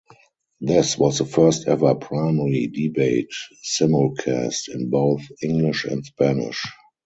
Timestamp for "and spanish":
5.85-6.59